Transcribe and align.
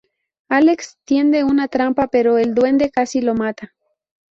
Alex 0.49 0.97
tiende 1.05 1.43
una 1.43 1.67
trampa, 1.67 2.07
pero 2.07 2.39
el 2.39 2.55
duende 2.55 2.89
casi 2.89 3.21
lo 3.21 3.35
mata. 3.35 3.75